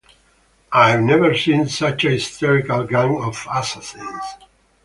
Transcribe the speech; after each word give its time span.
I've 0.71 1.01
never 1.01 1.37
seen 1.37 1.67
such 1.69 2.05
a 2.05 2.09
hysterical 2.09 2.85
gang 2.85 3.21
of 3.21 3.45
assassins. 3.53 4.23